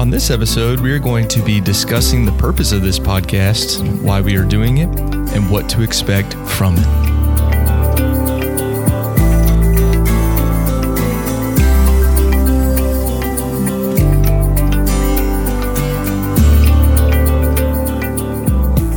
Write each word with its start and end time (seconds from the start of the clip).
On 0.00 0.08
this 0.08 0.30
episode, 0.30 0.80
we 0.80 0.92
are 0.92 0.98
going 0.98 1.28
to 1.28 1.42
be 1.42 1.60
discussing 1.60 2.24
the 2.24 2.32
purpose 2.32 2.72
of 2.72 2.80
this 2.80 2.98
podcast, 2.98 3.86
why 4.00 4.22
we 4.22 4.34
are 4.34 4.46
doing 4.46 4.78
it, 4.78 4.88
and 4.98 5.50
what 5.50 5.68
to 5.68 5.82
expect 5.82 6.32
from 6.48 6.74
it. 6.78 6.86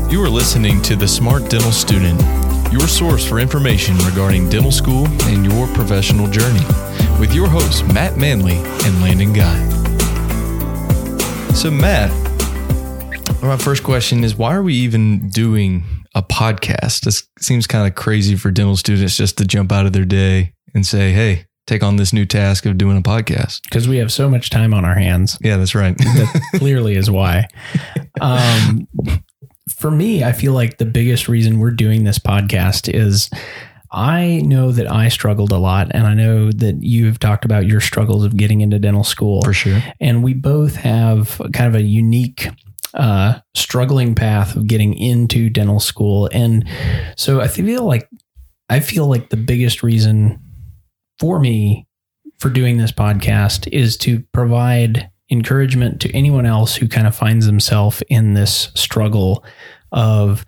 You 0.10 0.24
are 0.24 0.30
listening 0.30 0.82
to 0.84 0.96
The 0.96 1.06
Smart 1.06 1.50
Dental 1.50 1.74
Student, 1.74 2.22
your 2.72 2.88
source 2.88 3.28
for 3.28 3.40
information 3.40 3.98
regarding 3.98 4.48
dental 4.48 4.72
school 4.72 5.08
and 5.24 5.46
your 5.46 5.68
professional 5.74 6.30
journey, 6.30 6.66
with 7.20 7.34
your 7.34 7.50
hosts, 7.50 7.84
Matt 7.94 8.16
Manley 8.16 8.56
and 8.56 9.02
Landon 9.02 9.34
Guy. 9.34 9.73
So, 11.54 11.72
Matt, 11.72 12.12
my 13.42 13.56
first 13.58 13.84
question 13.84 14.24
is 14.26 14.36
why 14.36 14.54
are 14.54 14.64
we 14.64 14.74
even 14.74 15.30
doing 15.30 15.84
a 16.14 16.22
podcast? 16.22 17.02
This 17.02 17.26
seems 17.40 17.68
kind 17.68 17.88
of 17.88 17.96
crazy 17.96 18.36
for 18.36 18.52
dental 18.52 18.76
students 18.76 19.16
just 19.16 19.38
to 19.38 19.46
jump 19.46 19.72
out 19.72 19.86
of 19.86 19.94
their 19.94 20.04
day 20.04 20.54
and 20.74 20.86
say, 20.86 21.14
hey, 21.14 21.46
take 21.66 21.82
on 21.82 21.96
this 21.96 22.12
new 22.12 22.26
task 22.26 22.66
of 22.66 22.78
doing 22.78 22.98
a 22.98 23.02
podcast. 23.02 23.62
because 23.64 23.88
we 23.88 23.96
have 23.98 24.12
so 24.12 24.30
much 24.30 24.50
time 24.50 24.74
on 24.74 24.84
our 24.84 24.96
hands. 24.96 25.38
Yeah, 25.42 25.56
that's 25.56 25.74
right. 25.74 25.98
That 25.98 26.42
clearly 26.56 26.96
is 26.96 27.10
why. 27.10 27.48
Um, 28.20 28.88
for 29.70 29.90
me, 29.90 30.24
I 30.24 30.34
feel 30.34 30.52
like 30.52 30.80
the 30.80 30.86
biggest 30.86 31.30
reason 31.30 31.60
we're 31.60 31.72
doing 31.72 32.04
this 32.04 32.20
podcast 32.20 32.94
is 32.94 33.30
I 33.94 34.42
know 34.44 34.72
that 34.72 34.92
I 34.92 35.08
struggled 35.10 35.52
a 35.52 35.58
lot, 35.58 35.92
and 35.92 36.08
I 36.08 36.16
know 36.16 36.52
that 36.52 36.82
you 36.82 37.06
have 37.06 37.20
talked 37.20 37.46
about 37.46 37.68
your 37.68 37.80
struggles 37.80 38.26
of 38.26 38.36
getting 38.36 38.62
into 38.62 38.80
dental 38.80 39.04
school. 39.04 39.42
for 39.44 39.54
sure. 39.54 39.82
and 40.02 40.24
we 40.24 40.34
both 40.34 40.76
have 40.78 41.40
kind 41.54 41.68
of 41.68 41.76
a 41.76 41.84
unique 41.84 42.48
uh, 42.96 43.40
struggling 43.56 44.16
path 44.16 44.56
of 44.56 44.68
getting 44.68 44.94
into 44.96 45.50
dental 45.50 45.80
school 45.80 46.30
and 46.32 46.68
so 47.18 47.42
i 47.42 47.48
feel 47.48 47.84
like 47.86 48.08
i 48.70 48.80
feel 48.80 49.08
like 49.08 49.30
the 49.30 49.38
biggest 49.38 49.82
reason 49.82 50.40
for 51.18 51.40
me 51.40 51.88
for 52.38 52.50
doing 52.50 52.78
this 52.78 52.92
podcast 52.92 53.68
is 53.72 53.98
to 53.98 54.24
provide 54.32 55.10
encouragement 55.32 56.00
to 56.02 56.12
anyone 56.12 56.46
else 56.46 56.76
who 56.76 56.88
kind 56.88 57.08
of 57.08 57.16
finds 57.16 57.48
themselves 57.48 58.04
in 58.10 58.36
this 58.36 58.72
struggle 58.76 59.44
of 59.92 60.46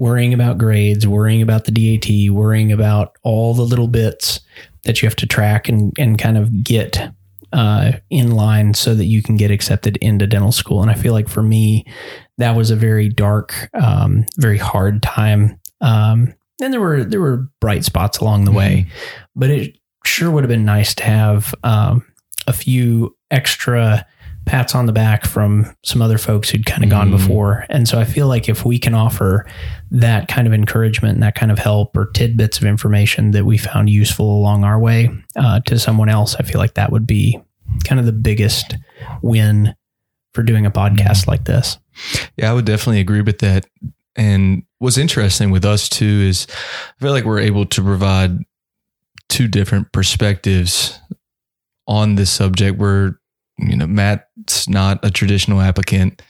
worrying 0.00 0.34
about 0.34 0.58
grades 0.58 1.06
worrying 1.06 1.42
about 1.42 1.66
the 1.66 1.70
DAT 1.70 2.34
worrying 2.34 2.72
about 2.72 3.16
all 3.22 3.54
the 3.54 3.62
little 3.62 3.86
bits 3.86 4.40
that 4.84 5.00
you 5.00 5.06
have 5.06 5.16
to 5.16 5.26
track 5.26 5.68
and, 5.68 5.92
and 5.98 6.18
kind 6.18 6.38
of 6.38 6.64
get 6.64 7.12
uh, 7.52 7.92
in 8.10 8.32
line 8.32 8.74
so 8.74 8.94
that 8.94 9.06
you 9.06 9.22
can 9.22 9.36
get 9.36 9.50
accepted 9.50 9.96
into 9.98 10.26
dental 10.26 10.52
school. 10.52 10.82
And 10.82 10.90
I 10.90 10.94
feel 10.94 11.12
like 11.12 11.28
for 11.28 11.42
me, 11.42 11.84
that 12.38 12.56
was 12.56 12.70
a 12.70 12.76
very 12.76 13.08
dark, 13.08 13.68
um, 13.74 14.24
very 14.38 14.58
hard 14.58 15.02
time. 15.02 15.58
Um, 15.80 16.34
and 16.62 16.72
there 16.72 16.80
were 16.80 17.04
there 17.04 17.20
were 17.20 17.48
bright 17.60 17.84
spots 17.84 18.18
along 18.18 18.44
the 18.44 18.52
way, 18.52 18.86
but 19.34 19.50
it 19.50 19.78
sure 20.04 20.30
would 20.30 20.44
have 20.44 20.48
been 20.48 20.64
nice 20.64 20.94
to 20.96 21.04
have 21.04 21.54
um, 21.64 22.04
a 22.46 22.52
few 22.52 23.16
extra 23.30 24.06
pats 24.50 24.74
on 24.74 24.86
the 24.86 24.92
back 24.92 25.24
from 25.24 25.64
some 25.84 26.02
other 26.02 26.18
folks 26.18 26.50
who'd 26.50 26.66
kind 26.66 26.82
of 26.82 26.90
gone 26.90 27.08
Mhm. 27.08 27.12
before. 27.18 27.66
And 27.70 27.86
so 27.88 28.00
I 28.00 28.04
feel 28.04 28.26
like 28.26 28.48
if 28.48 28.64
we 28.64 28.80
can 28.80 28.94
offer 28.94 29.46
that 29.92 30.26
kind 30.26 30.48
of 30.48 30.52
encouragement 30.52 31.14
and 31.14 31.22
that 31.22 31.36
kind 31.36 31.52
of 31.52 31.60
help 31.60 31.96
or 31.96 32.06
tidbits 32.06 32.58
of 32.58 32.64
information 32.64 33.30
that 33.30 33.44
we 33.46 33.56
found 33.56 33.88
useful 33.88 34.26
along 34.36 34.64
our 34.64 34.78
way 34.80 35.08
uh, 35.36 35.60
to 35.66 35.78
someone 35.78 36.08
else, 36.08 36.34
I 36.34 36.42
feel 36.42 36.60
like 36.60 36.74
that 36.74 36.90
would 36.90 37.06
be 37.06 37.38
kind 37.84 38.00
of 38.00 38.06
the 38.06 38.12
biggest 38.12 38.76
win 39.22 39.74
for 40.34 40.42
doing 40.42 40.66
a 40.66 40.70
podcast 40.72 41.28
like 41.28 41.44
this. 41.44 41.78
Yeah, 42.36 42.50
I 42.50 42.54
would 42.54 42.64
definitely 42.64 43.00
agree 43.00 43.20
with 43.22 43.38
that. 43.38 43.66
And 44.16 44.64
what's 44.78 44.98
interesting 44.98 45.52
with 45.52 45.64
us 45.64 45.88
too 45.88 46.04
is 46.28 46.48
I 46.98 47.00
feel 47.04 47.12
like 47.12 47.24
we're 47.24 47.38
able 47.38 47.66
to 47.66 47.82
provide 47.82 48.36
two 49.28 49.46
different 49.46 49.92
perspectives 49.92 50.98
on 51.86 52.16
this 52.16 52.30
subject. 52.32 52.76
Where 52.78 53.19
you 53.60 53.76
know 53.76 53.86
Matt's 53.86 54.68
not 54.68 55.04
a 55.04 55.10
traditional 55.10 55.60
applicant. 55.60 56.22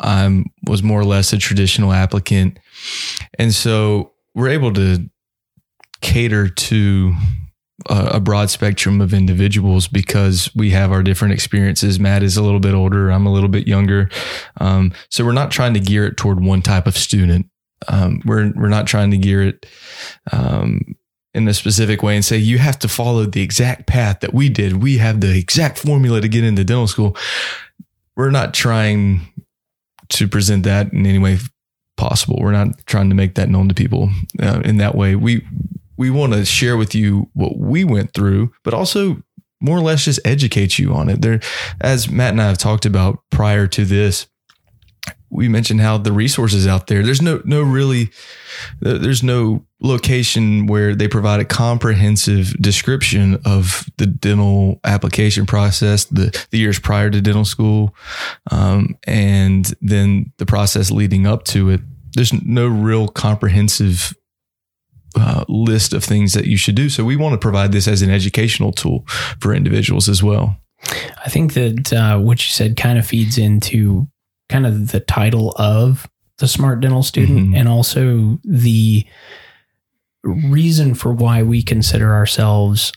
I 0.00 0.44
was 0.64 0.82
more 0.82 1.00
or 1.00 1.04
less 1.04 1.32
a 1.32 1.38
traditional 1.38 1.92
applicant, 1.92 2.58
and 3.38 3.52
so 3.52 4.12
we're 4.34 4.50
able 4.50 4.72
to 4.74 5.10
cater 6.00 6.48
to 6.48 7.14
a, 7.88 8.06
a 8.14 8.20
broad 8.20 8.50
spectrum 8.50 9.00
of 9.00 9.12
individuals 9.12 9.88
because 9.88 10.50
we 10.54 10.70
have 10.70 10.92
our 10.92 11.02
different 11.02 11.34
experiences. 11.34 11.98
Matt 11.98 12.22
is 12.22 12.36
a 12.36 12.42
little 12.42 12.60
bit 12.60 12.74
older. 12.74 13.10
I'm 13.10 13.26
a 13.26 13.32
little 13.32 13.48
bit 13.48 13.66
younger. 13.66 14.08
Um, 14.60 14.92
so 15.10 15.24
we're 15.24 15.32
not 15.32 15.50
trying 15.50 15.74
to 15.74 15.80
gear 15.80 16.06
it 16.06 16.16
toward 16.16 16.42
one 16.42 16.62
type 16.62 16.86
of 16.86 16.96
student. 16.96 17.46
Um, 17.86 18.20
we're 18.24 18.52
we're 18.56 18.68
not 18.68 18.86
trying 18.86 19.10
to 19.12 19.18
gear 19.18 19.42
it 19.42 19.66
um, 20.32 20.96
in 21.34 21.46
a 21.46 21.54
specific 21.54 22.02
way 22.02 22.14
and 22.14 22.24
say 22.24 22.36
you 22.36 22.58
have 22.58 22.78
to 22.78 22.88
follow 22.88 23.24
the 23.24 23.42
exact 23.42 23.86
path 23.86 24.20
that 24.20 24.32
we 24.32 24.48
did. 24.48 24.82
We 24.82 24.98
have 24.98 25.20
the 25.20 25.36
exact 25.36 25.78
formula 25.78 26.20
to 26.20 26.28
get 26.28 26.44
into 26.44 26.64
dental 26.64 26.86
school. 26.86 27.16
We're 28.16 28.30
not 28.30 28.54
trying 28.54 29.20
to 30.10 30.26
present 30.26 30.64
that 30.64 30.92
in 30.92 31.06
any 31.06 31.18
way 31.18 31.38
possible. 31.96 32.38
We're 32.40 32.52
not 32.52 32.86
trying 32.86 33.10
to 33.10 33.14
make 33.14 33.34
that 33.34 33.48
known 33.48 33.68
to 33.68 33.74
people 33.74 34.10
uh, 34.40 34.62
in 34.64 34.78
that 34.78 34.94
way. 34.94 35.14
We 35.14 35.46
we 35.96 36.10
want 36.10 36.32
to 36.32 36.44
share 36.44 36.76
with 36.76 36.94
you 36.94 37.28
what 37.34 37.58
we 37.58 37.84
went 37.84 38.14
through, 38.14 38.52
but 38.62 38.72
also 38.72 39.22
more 39.60 39.76
or 39.76 39.82
less 39.82 40.04
just 40.04 40.20
educate 40.24 40.78
you 40.78 40.94
on 40.94 41.08
it. 41.08 41.20
There, 41.20 41.40
as 41.80 42.08
Matt 42.08 42.30
and 42.30 42.40
I 42.40 42.46
have 42.46 42.58
talked 42.58 42.86
about 42.86 43.18
prior 43.30 43.66
to 43.66 43.84
this, 43.84 44.28
we 45.30 45.48
mentioned 45.48 45.80
how 45.80 45.98
the 45.98 46.12
resources 46.12 46.66
out 46.66 46.86
there. 46.86 47.02
There's 47.02 47.20
no 47.20 47.42
no 47.44 47.62
really 47.62 48.10
there's 48.80 49.22
no 49.22 49.66
location 49.80 50.66
where 50.66 50.94
they 50.94 51.06
provide 51.08 51.40
a 51.40 51.44
comprehensive 51.44 52.52
description 52.60 53.38
of 53.44 53.84
the 53.98 54.06
dental 54.06 54.80
application 54.84 55.46
process, 55.46 56.04
the 56.06 56.46
the 56.50 56.58
years 56.58 56.78
prior 56.78 57.10
to 57.10 57.20
dental 57.20 57.44
school, 57.44 57.94
um, 58.50 58.96
and 59.06 59.72
then 59.80 60.32
the 60.38 60.46
process 60.46 60.90
leading 60.90 61.26
up 61.26 61.44
to 61.44 61.70
it. 61.70 61.80
There's 62.14 62.32
no 62.32 62.66
real 62.66 63.08
comprehensive 63.08 64.12
uh, 65.16 65.44
list 65.48 65.92
of 65.92 66.02
things 66.04 66.32
that 66.32 66.46
you 66.46 66.56
should 66.56 66.74
do. 66.74 66.88
So 66.88 67.04
we 67.04 67.16
want 67.16 67.32
to 67.34 67.38
provide 67.38 67.72
this 67.72 67.86
as 67.88 68.02
an 68.02 68.10
educational 68.10 68.72
tool 68.72 69.04
for 69.40 69.54
individuals 69.54 70.08
as 70.08 70.22
well. 70.22 70.56
I 71.24 71.28
think 71.28 71.54
that 71.54 71.92
uh, 71.92 72.18
what 72.18 72.44
you 72.44 72.50
said 72.50 72.76
kind 72.76 72.98
of 72.98 73.06
feeds 73.06 73.38
into 73.38 74.08
kind 74.48 74.66
of 74.66 74.90
the 74.92 75.00
title 75.00 75.52
of 75.56 76.08
the 76.38 76.48
smart 76.48 76.80
dental 76.80 77.02
student 77.02 77.48
Mhm. 77.50 77.56
and 77.58 77.68
also 77.68 78.38
the 78.44 79.04
reason 80.28 80.94
for 80.94 81.12
why 81.12 81.42
we 81.42 81.62
consider 81.62 82.12
ourselves 82.14 82.92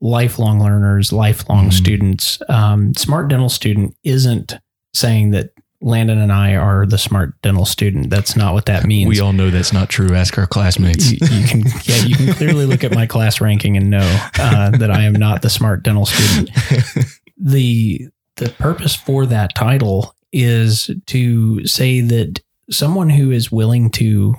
lifelong 0.00 0.60
learners, 0.62 1.12
lifelong 1.12 1.68
Mhm. 1.68 1.72
students. 1.72 2.38
Um, 2.48 2.92
smart 2.94 3.28
dental 3.28 3.48
student 3.48 3.94
isn't 4.04 4.58
saying 4.92 5.30
that 5.30 5.50
Landon 5.80 6.18
and 6.18 6.32
I 6.32 6.54
are 6.56 6.86
the 6.86 6.96
smart 6.98 7.34
dental 7.42 7.64
student. 7.66 8.08
That's 8.10 8.36
not 8.36 8.54
what 8.54 8.66
that 8.66 8.86
means. 8.86 9.08
We 9.08 9.20
all 9.20 9.32
know 9.34 9.50
that's 9.50 9.72
not 9.72 9.88
true. 9.90 10.14
Ask 10.14 10.38
our 10.38 10.46
classmates. 10.46 11.10
you, 11.12 11.18
you 11.20 11.46
can 11.46 11.60
yeah 11.84 12.04
you 12.06 12.16
can 12.16 12.32
clearly 12.34 12.64
look 12.64 12.84
at 12.84 12.94
my 12.94 13.06
class 13.06 13.40
ranking 13.40 13.76
and 13.76 13.90
know 13.90 14.26
uh, 14.38 14.70
that 14.70 14.90
I 14.90 15.02
am 15.02 15.12
not 15.14 15.42
the 15.42 15.50
smart 15.50 15.82
dental 15.82 16.06
student. 16.06 16.50
the 17.38 18.08
The 18.36 18.48
purpose 18.50 18.94
for 18.94 19.26
that 19.26 19.54
title 19.54 20.14
is 20.32 20.90
to 21.06 21.66
say 21.66 22.00
that 22.00 22.40
someone 22.70 23.10
who 23.10 23.30
is 23.30 23.52
willing 23.52 23.90
to 23.90 24.34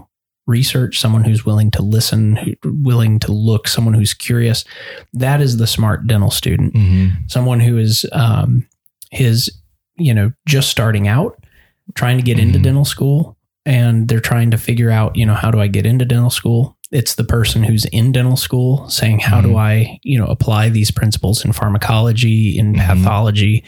research, 0.48 1.00
someone 1.00 1.24
who's 1.24 1.46
willing 1.46 1.72
to 1.72 1.82
listen, 1.82 2.36
who, 2.36 2.54
willing 2.64 3.20
to 3.20 3.32
look, 3.32 3.68
someone 3.68 3.94
who's 3.96 4.14
curious, 4.14 4.64
that 5.14 5.42
is 5.42 5.58
the 5.58 5.68
smart 5.68 6.06
dental 6.08 6.32
student. 6.32 6.74
Mhm. 6.74 7.30
Someone 7.32 7.60
who 7.60 7.78
is 7.78 8.06
um, 8.12 8.66
his 9.12 9.52
you 9.98 10.14
know 10.14 10.32
just 10.48 10.70
starting 10.70 11.08
out, 11.08 11.42
trying 11.96 12.18
to 12.18 12.24
get 12.24 12.38
into 12.40 12.60
Mhm. 12.60 12.64
dental 12.64 12.86
school, 12.86 13.38
and 13.66 14.08
they're 14.08 14.20
trying 14.20 14.52
to 14.52 14.58
figure 14.58 14.92
out 14.92 15.16
you 15.16 15.26
know 15.26 15.34
how 15.36 15.50
do 15.52 15.60
I 15.60 15.68
get 15.68 15.86
into 15.86 16.06
dental 16.06 16.30
school. 16.30 16.78
It's 16.92 17.16
the 17.16 17.24
person 17.24 17.64
who's 17.64 17.86
in 17.86 18.12
dental 18.12 18.38
school 18.38 18.88
saying, 18.90 19.20
how 19.20 19.42
do 19.42 19.50
Mhm. 19.50 19.60
I, 19.60 20.00
you 20.04 20.20
know, 20.20 20.26
apply 20.28 20.70
these 20.70 20.92
principles 20.92 21.44
in 21.44 21.52
pharmacology, 21.52 22.58
in 22.58 22.74
Mhm. 22.76 22.86
pathology 22.86 23.64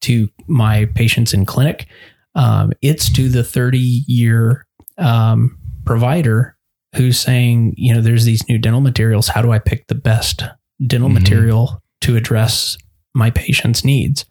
to 0.00 0.28
my 0.46 0.86
patients 0.94 1.34
in 1.34 1.44
clinic? 1.44 1.86
Um, 2.34 2.72
it's 2.80 3.10
to 3.12 3.28
the 3.28 3.44
30 3.44 4.02
year 4.06 4.66
um, 4.98 5.58
provider 5.86 6.56
who's 6.94 7.18
saying, 7.18 7.74
you 7.76 7.94
know, 7.94 8.00
there's 8.00 8.24
these 8.24 8.46
new 8.48 8.58
dental 8.58 8.80
materials. 8.80 9.28
How 9.28 9.42
do 9.42 9.52
I 9.52 9.58
pick 9.58 9.86
the 9.86 9.94
best 9.94 10.42
dental 10.86 11.08
Mhm. 11.10 11.14
material 11.14 11.82
to 12.02 12.16
address 12.16 12.76
my 13.14 13.30
patient's 13.30 13.84
needs? 13.84 14.24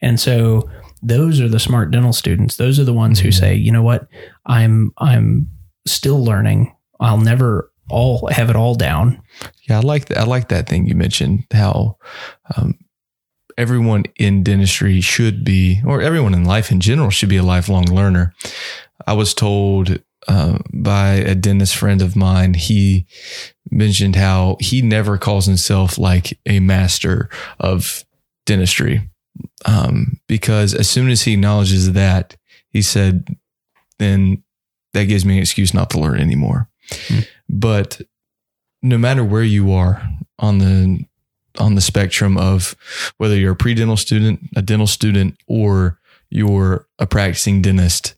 And 0.00 0.18
so 0.20 0.68
those 1.02 1.40
are 1.40 1.48
the 1.48 1.58
smart 1.60 1.90
dental 1.90 2.12
students. 2.12 2.56
Those 2.56 2.78
are 2.78 2.84
the 2.84 2.92
ones 2.92 3.20
who 3.20 3.28
Mhm. 3.28 3.34
say, 3.34 3.54
you 3.54 3.72
know 3.72 3.82
what, 3.82 4.06
I'm 4.46 4.92
I'm 4.98 5.48
still 5.86 6.22
learning. 6.24 6.72
I'll 7.00 7.18
never 7.18 7.70
all 7.88 8.28
have 8.30 8.50
it 8.50 8.56
all 8.56 8.74
down. 8.74 9.20
Yeah, 9.68 9.78
I 9.78 9.80
like 9.80 10.06
that. 10.06 10.18
I 10.18 10.24
like 10.24 10.48
that 10.48 10.68
thing 10.68 10.86
you 10.86 10.94
mentioned. 10.94 11.44
How 11.52 11.96
um, 12.56 12.74
everyone 13.58 14.04
in 14.16 14.42
dentistry 14.42 15.00
should 15.00 15.44
be, 15.44 15.80
or 15.84 16.00
everyone 16.00 16.34
in 16.34 16.44
life 16.44 16.70
in 16.70 16.80
general 16.80 17.10
should 17.10 17.28
be 17.28 17.36
a 17.38 17.42
lifelong 17.42 17.84
learner. 17.86 18.32
I 19.06 19.14
was 19.14 19.34
told 19.34 19.98
uh, 20.28 20.58
by 20.72 21.12
a 21.12 21.34
dentist 21.34 21.76
friend 21.76 22.02
of 22.02 22.16
mine, 22.16 22.54
he 22.54 23.06
mentioned 23.70 24.16
how 24.16 24.56
he 24.60 24.82
never 24.82 25.16
calls 25.16 25.46
himself 25.46 25.98
like 25.98 26.38
a 26.46 26.60
master 26.60 27.28
of 27.58 28.04
dentistry. 28.46 29.08
Um, 29.64 30.20
because 30.26 30.74
as 30.74 30.88
soon 30.88 31.10
as 31.10 31.22
he 31.22 31.34
acknowledges 31.34 31.92
that, 31.92 32.36
he 32.70 32.82
said, 32.82 33.36
then 33.98 34.42
that 34.92 35.04
gives 35.04 35.24
me 35.24 35.36
an 35.36 35.42
excuse 35.42 35.72
not 35.72 35.90
to 35.90 36.00
learn 36.00 36.20
anymore. 36.20 36.68
Hmm. 37.08 37.20
But 37.48 38.00
no 38.82 38.98
matter 38.98 39.24
where 39.24 39.42
you 39.42 39.72
are 39.72 40.02
on 40.38 40.58
the 40.58 41.04
on 41.58 41.74
the 41.74 41.80
spectrum 41.80 42.38
of 42.38 42.76
whether 43.18 43.36
you're 43.36 43.52
a 43.52 43.56
pre-dental 43.56 43.96
student, 43.96 44.40
a 44.56 44.62
dental 44.62 44.86
student, 44.86 45.36
or 45.46 45.98
you're 46.30 46.86
a 46.98 47.06
practicing 47.06 47.60
dentist, 47.60 48.14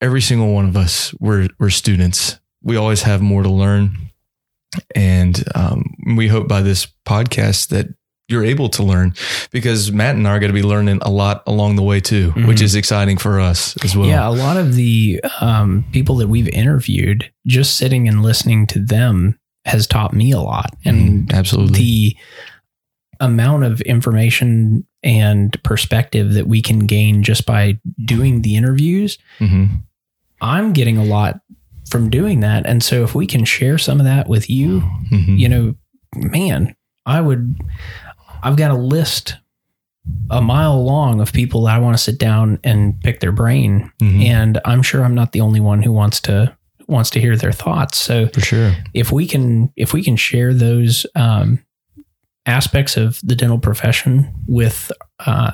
every 0.00 0.20
single 0.20 0.52
one 0.52 0.66
of 0.66 0.76
us 0.76 1.14
we're 1.20 1.48
we're 1.58 1.70
students. 1.70 2.38
We 2.62 2.76
always 2.76 3.02
have 3.02 3.22
more 3.22 3.42
to 3.42 3.50
learn, 3.50 3.96
and 4.94 5.42
um, 5.54 5.96
we 6.16 6.28
hope 6.28 6.48
by 6.48 6.62
this 6.62 6.86
podcast 7.06 7.68
that 7.68 7.86
you're 8.28 8.44
able 8.44 8.68
to 8.68 8.82
learn 8.82 9.12
because 9.50 9.90
Matt 9.90 10.14
and 10.14 10.26
I 10.26 10.36
are 10.36 10.38
going 10.38 10.52
to 10.52 10.54
be 10.54 10.62
learning 10.62 11.00
a 11.02 11.10
lot 11.10 11.42
along 11.46 11.76
the 11.76 11.82
way 11.82 12.00
too, 12.00 12.30
mm-hmm. 12.30 12.46
which 12.46 12.62
is 12.62 12.76
exciting 12.76 13.18
for 13.18 13.40
us 13.40 13.82
as 13.84 13.96
well. 13.96 14.08
Yeah, 14.08 14.28
a 14.28 14.30
lot 14.30 14.56
of 14.56 14.74
the 14.74 15.20
um, 15.40 15.84
people 15.92 16.16
that 16.16 16.28
we've 16.28 16.48
interviewed, 16.48 17.30
just 17.46 17.76
sitting 17.76 18.06
and 18.06 18.22
listening 18.22 18.66
to 18.68 18.78
them 18.78 19.38
has 19.64 19.86
taught 19.86 20.12
me 20.12 20.30
a 20.30 20.40
lot, 20.40 20.76
and 20.84 21.28
mm, 21.28 21.34
absolutely 21.34 21.78
the 21.78 22.16
amount 23.20 23.64
of 23.64 23.80
information 23.82 24.86
and 25.02 25.62
perspective 25.62 26.34
that 26.34 26.46
we 26.46 26.62
can 26.62 26.80
gain 26.80 27.22
just 27.22 27.46
by 27.46 27.78
doing 28.04 28.42
the 28.42 28.56
interviews. 28.56 29.18
Mm-hmm. 29.38 29.76
I'm 30.40 30.72
getting 30.72 30.96
a 30.96 31.04
lot 31.04 31.40
from 31.88 32.10
doing 32.10 32.40
that, 32.40 32.66
and 32.66 32.82
so 32.82 33.02
if 33.02 33.14
we 33.14 33.26
can 33.26 33.44
share 33.44 33.78
some 33.78 34.00
of 34.00 34.04
that 34.04 34.28
with 34.28 34.48
you, 34.48 34.80
mm-hmm. 35.10 35.36
you 35.36 35.48
know, 35.48 35.74
man, 36.14 36.74
I 37.06 37.20
would 37.20 37.56
I've 38.42 38.56
got 38.56 38.70
a 38.70 38.76
list 38.76 39.36
a 40.30 40.40
mile 40.40 40.82
long 40.82 41.20
of 41.20 41.32
people 41.32 41.64
that 41.64 41.76
I 41.76 41.78
want 41.78 41.96
to 41.96 42.02
sit 42.02 42.18
down 42.18 42.58
and 42.64 43.00
pick 43.02 43.20
their 43.20 43.32
brain. 43.32 43.92
Mm-hmm. 44.00 44.22
And 44.22 44.60
I'm 44.64 44.82
sure 44.82 45.04
I'm 45.04 45.14
not 45.14 45.32
the 45.32 45.40
only 45.40 45.60
one 45.60 45.82
who 45.82 45.92
wants 45.92 46.20
to 46.22 46.56
wants 46.86 47.10
to 47.10 47.20
hear 47.20 47.36
their 47.36 47.52
thoughts. 47.52 47.98
So 47.98 48.28
for 48.28 48.40
sure, 48.40 48.74
if 48.94 49.12
we 49.12 49.26
can 49.26 49.72
if 49.76 49.92
we 49.92 50.02
can 50.02 50.16
share 50.16 50.54
those 50.54 51.06
um, 51.14 51.64
aspects 52.46 52.96
of 52.96 53.20
the 53.22 53.36
dental 53.36 53.58
profession 53.58 54.32
with 54.46 54.90
uh, 55.20 55.52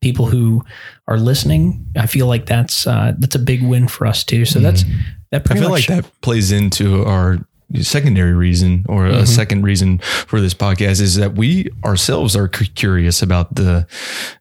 people 0.00 0.26
who 0.26 0.64
are 1.06 1.18
listening, 1.18 1.86
I 1.96 2.06
feel 2.06 2.26
like 2.26 2.46
that's 2.46 2.86
uh, 2.86 3.14
that's 3.18 3.34
a 3.34 3.40
big 3.40 3.62
win 3.62 3.88
for 3.88 4.06
us 4.06 4.24
too. 4.24 4.44
So 4.44 4.58
mm-hmm. 4.58 4.64
that's 4.64 4.84
that. 5.30 5.50
I 5.50 5.54
feel 5.54 5.70
like 5.70 5.86
that 5.86 6.10
plays 6.20 6.52
into 6.52 7.04
our 7.04 7.38
secondary 7.80 8.32
reason 8.32 8.84
or 8.88 9.04
mm-hmm. 9.04 9.22
a 9.22 9.26
second 9.26 9.62
reason 9.62 9.98
for 9.98 10.40
this 10.40 10.54
podcast 10.54 11.00
is 11.00 11.16
that 11.16 11.34
we 11.34 11.68
ourselves 11.84 12.34
are 12.34 12.48
curious 12.48 13.20
about 13.20 13.54
the 13.56 13.86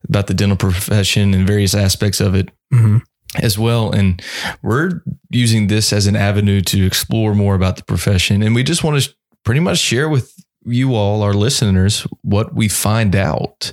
about 0.07 0.27
the 0.27 0.33
dental 0.33 0.55
profession 0.55 1.33
and 1.33 1.45
various 1.45 1.75
aspects 1.75 2.21
of 2.21 2.35
it 2.35 2.49
mm-hmm. 2.73 2.99
as 3.43 3.59
well 3.59 3.91
and 3.91 4.21
we're 4.61 5.01
using 5.29 5.67
this 5.67 5.91
as 5.91 6.07
an 6.07 6.15
avenue 6.15 6.61
to 6.61 6.85
explore 6.85 7.35
more 7.35 7.53
about 7.53 7.75
the 7.75 7.83
profession 7.83 8.41
and 8.41 8.55
we 8.55 8.63
just 8.63 8.81
want 8.81 9.01
to 9.01 9.13
pretty 9.43 9.59
much 9.59 9.77
share 9.77 10.07
with 10.07 10.33
you 10.67 10.95
all 10.95 11.23
our 11.23 11.33
listeners 11.33 12.05
what 12.21 12.53
we 12.53 12.67
find 12.67 13.15
out 13.15 13.71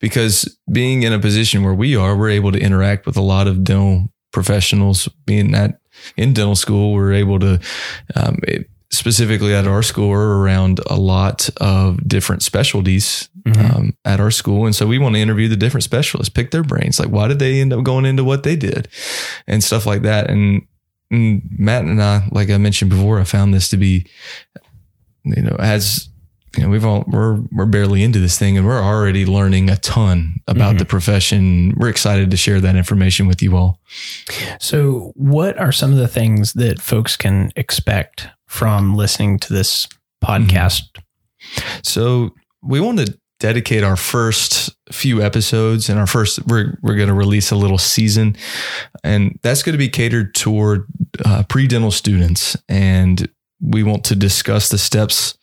because 0.00 0.58
being 0.72 1.02
in 1.02 1.12
a 1.12 1.18
position 1.18 1.62
where 1.62 1.74
we 1.74 1.94
are 1.96 2.16
we're 2.16 2.30
able 2.30 2.52
to 2.52 2.60
interact 2.60 3.06
with 3.06 3.16
a 3.16 3.22
lot 3.22 3.46
of 3.46 3.64
dental 3.64 4.12
professionals 4.32 5.08
being 5.26 5.52
that 5.52 5.80
in 6.16 6.32
dental 6.32 6.56
school 6.56 6.92
we're 6.92 7.12
able 7.12 7.38
to 7.38 7.60
um, 8.16 8.38
it, 8.44 8.68
specifically 8.92 9.54
at 9.54 9.66
our 9.66 9.82
school 9.82 10.10
are 10.12 10.38
around 10.40 10.80
a 10.88 10.96
lot 10.96 11.48
of 11.58 12.06
different 12.08 12.42
specialties 12.42 13.28
mm-hmm. 13.42 13.76
um, 13.76 13.96
at 14.04 14.20
our 14.20 14.30
school. 14.30 14.66
And 14.66 14.74
so 14.74 14.86
we 14.86 14.98
want 14.98 15.14
to 15.14 15.20
interview 15.20 15.48
the 15.48 15.56
different 15.56 15.84
specialists, 15.84 16.28
pick 16.28 16.50
their 16.50 16.64
brains. 16.64 16.98
Like, 16.98 17.08
why 17.08 17.28
did 17.28 17.38
they 17.38 17.60
end 17.60 17.72
up 17.72 17.84
going 17.84 18.04
into 18.04 18.24
what 18.24 18.42
they 18.42 18.56
did 18.56 18.88
and 19.46 19.62
stuff 19.62 19.86
like 19.86 20.02
that? 20.02 20.28
And, 20.28 20.66
and 21.10 21.42
Matt 21.56 21.84
and 21.84 22.02
I, 22.02 22.28
like 22.32 22.50
I 22.50 22.58
mentioned 22.58 22.90
before, 22.90 23.20
I 23.20 23.24
found 23.24 23.54
this 23.54 23.68
to 23.68 23.76
be, 23.76 24.06
you 25.24 25.42
know, 25.42 25.56
as 25.60 26.09
you 26.56 26.64
know, 26.64 26.68
we've 26.68 26.84
all 26.84 27.04
we're 27.06 27.40
we're 27.52 27.66
barely 27.66 28.02
into 28.02 28.18
this 28.18 28.38
thing 28.38 28.58
and 28.58 28.66
we're 28.66 28.82
already 28.82 29.24
learning 29.24 29.70
a 29.70 29.76
ton 29.76 30.40
about 30.48 30.70
mm-hmm. 30.70 30.78
the 30.78 30.84
profession. 30.84 31.74
We're 31.76 31.88
excited 31.88 32.30
to 32.30 32.36
share 32.36 32.60
that 32.60 32.76
information 32.76 33.26
with 33.26 33.42
you 33.42 33.56
all. 33.56 33.80
So, 34.58 35.12
what 35.14 35.58
are 35.58 35.72
some 35.72 35.92
of 35.92 35.98
the 35.98 36.08
things 36.08 36.54
that 36.54 36.80
folks 36.80 37.16
can 37.16 37.52
expect 37.54 38.28
from 38.46 38.96
listening 38.96 39.38
to 39.40 39.52
this 39.52 39.86
podcast? 40.24 40.82
Mm-hmm. 40.92 41.80
So, 41.82 42.34
we 42.62 42.80
want 42.80 42.98
to 42.98 43.16
dedicate 43.38 43.82
our 43.82 43.96
first 43.96 44.76
few 44.92 45.22
episodes 45.22 45.88
and 45.88 45.98
our 45.98 46.06
first 46.06 46.46
we're 46.46 46.78
we're 46.82 46.96
going 46.96 47.08
to 47.08 47.14
release 47.14 47.50
a 47.50 47.56
little 47.56 47.78
season 47.78 48.36
and 49.02 49.38
that's 49.42 49.62
going 49.62 49.72
to 49.72 49.78
be 49.78 49.88
catered 49.88 50.34
toward 50.34 50.84
uh, 51.24 51.42
pre-dental 51.48 51.90
students 51.90 52.54
and 52.68 53.30
we 53.62 53.82
want 53.82 54.04
to 54.04 54.14
discuss 54.14 54.68
the 54.68 54.76
steps 54.76 55.38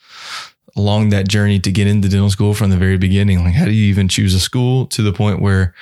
along 0.78 1.10
that 1.10 1.28
journey 1.28 1.60
to 1.60 1.72
get 1.72 1.88
into 1.88 2.08
dental 2.08 2.30
school 2.30 2.54
from 2.54 2.70
the 2.70 2.78
very 2.78 2.98
beginning. 2.98 3.44
Like, 3.44 3.56
how 3.56 3.66
do 3.66 3.72
you 3.72 3.86
even 3.88 4.08
choose 4.08 4.34
a 4.34 4.40
school 4.40 4.86
to 4.88 5.02
the 5.02 5.12
point 5.12 5.42
where 5.42 5.74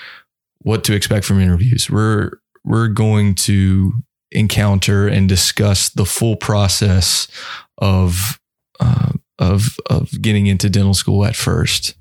what 0.59 0.83
to 0.85 0.95
expect 0.95 1.25
from 1.25 1.39
interviews? 1.39 1.89
We're 1.89 2.31
we're 2.63 2.87
going 2.87 3.35
to 3.35 3.93
encounter 4.31 5.07
and 5.07 5.29
discuss 5.29 5.89
the 5.89 6.05
full 6.05 6.35
process 6.35 7.27
of 7.77 8.39
uh, 8.79 9.11
of 9.37 9.77
of 9.89 10.09
getting 10.21 10.47
into 10.47 10.69
dental 10.69 10.93
school 10.93 11.25
at 11.25 11.35
first. 11.35 11.95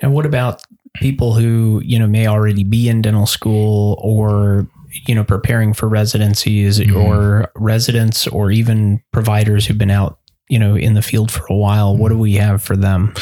And 0.00 0.12
what 0.12 0.26
about 0.26 0.62
people 0.96 1.34
who 1.34 1.82
you 1.84 1.98
know 1.98 2.06
may 2.06 2.26
already 2.26 2.64
be 2.64 2.88
in 2.88 3.02
dental 3.02 3.26
school 3.26 3.98
or 4.02 4.66
you 5.06 5.14
know 5.14 5.24
preparing 5.24 5.74
for 5.74 5.88
residencies 5.88 6.78
mm-hmm. 6.78 6.96
or 6.96 7.50
residents 7.54 8.26
or 8.26 8.50
even 8.50 9.02
providers 9.12 9.66
who've 9.66 9.78
been 9.78 9.90
out 9.90 10.18
you 10.48 10.58
know 10.58 10.76
in 10.76 10.94
the 10.94 11.02
field 11.02 11.30
for 11.30 11.46
a 11.50 11.56
while 11.56 11.96
what 11.96 12.10
do 12.10 12.18
we 12.18 12.34
have 12.34 12.62
for 12.62 12.76
them 12.76 13.12